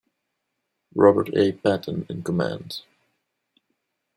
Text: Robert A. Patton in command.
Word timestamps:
Robert 0.95 1.29
A. 1.37 1.51
Patton 1.51 2.07
in 2.09 2.23
command. 2.23 2.81